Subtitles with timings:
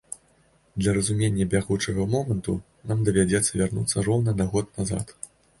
[0.83, 2.57] Для разумення бягучага моманту
[2.93, 5.19] нам давядзецца вярнуцца роўна на год назад.